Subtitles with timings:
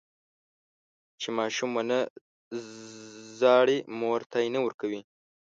[1.19, 1.99] چې ماشوم ونه
[3.41, 5.01] زړي، مور تی نه ورکوي.